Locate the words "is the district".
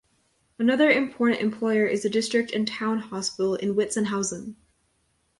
1.85-2.53